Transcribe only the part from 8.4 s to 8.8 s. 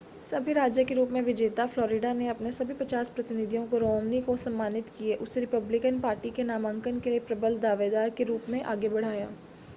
में